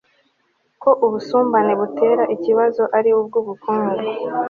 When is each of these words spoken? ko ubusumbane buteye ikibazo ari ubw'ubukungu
ko 0.81 0.89
ubusumbane 1.05 1.73
buteye 1.79 2.23
ikibazo 2.35 2.83
ari 2.97 3.09
ubw'ubukungu 3.19 3.97